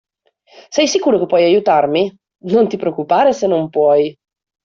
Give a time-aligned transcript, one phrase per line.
[0.69, 2.11] Sei sicuro che puoi aiutarmi?
[2.45, 4.17] Non ti preoccupare se non puoi.